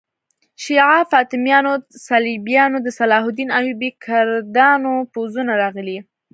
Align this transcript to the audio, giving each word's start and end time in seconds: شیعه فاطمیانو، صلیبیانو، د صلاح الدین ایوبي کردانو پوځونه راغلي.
شیعه 0.63 0.99
فاطمیانو، 1.11 1.73
صلیبیانو، 2.07 2.77
د 2.85 2.87
صلاح 2.97 3.23
الدین 3.29 3.49
ایوبي 3.59 3.89
کردانو 4.05 4.93
پوځونه 5.13 5.51
راغلي. 5.61 5.97